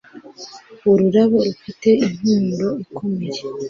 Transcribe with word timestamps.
Ururabo 0.89 1.37
rufite 1.47 1.89
impumuro 2.05 2.69
ikomeye 2.83 3.39